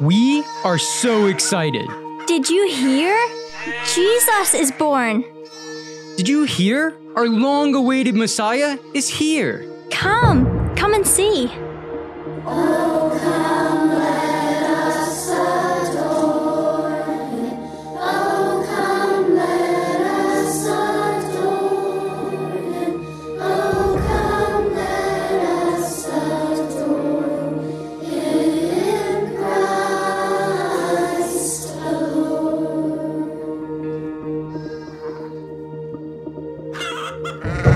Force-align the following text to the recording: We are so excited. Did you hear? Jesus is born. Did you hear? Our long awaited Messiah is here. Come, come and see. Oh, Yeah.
We 0.00 0.44
are 0.64 0.78
so 0.78 1.26
excited. 1.26 1.88
Did 2.26 2.48
you 2.50 2.68
hear? 2.68 3.16
Jesus 3.94 4.54
is 4.54 4.72
born. 4.72 5.24
Did 6.16 6.28
you 6.28 6.44
hear? 6.44 6.96
Our 7.14 7.28
long 7.28 7.76
awaited 7.76 8.16
Messiah 8.16 8.76
is 8.92 9.08
here. 9.08 9.70
Come, 9.92 10.74
come 10.74 10.94
and 10.94 11.06
see. 11.06 11.48
Oh, 12.44 13.33
Yeah. 37.24 37.64